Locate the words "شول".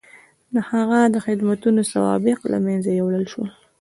3.31-3.49